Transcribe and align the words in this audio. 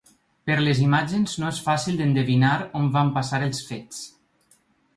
Per 0.49 0.53
les 0.67 0.79
imatges 0.85 1.35
no 1.43 1.49
és 1.55 1.59
fàcil 1.67 1.99
d’endevinar 2.01 2.55
on 2.81 2.89
van 2.99 3.15
passar 3.19 3.43
els 3.51 3.63
fets. 3.69 4.05